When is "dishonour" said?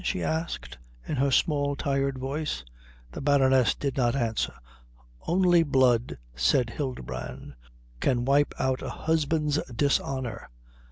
9.71-10.49